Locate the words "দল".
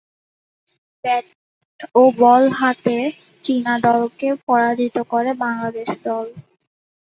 6.05-6.25